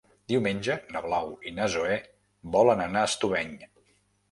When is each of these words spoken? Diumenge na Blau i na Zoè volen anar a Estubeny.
Diumenge 0.31 0.77
na 0.95 1.03
Blau 1.03 1.29
i 1.51 1.53
na 1.59 1.67
Zoè 1.75 1.99
volen 2.57 2.83
anar 2.89 3.07
a 3.07 3.13
Estubeny. 3.13 3.57